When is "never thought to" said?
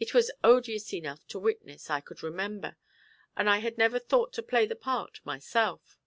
3.76-4.42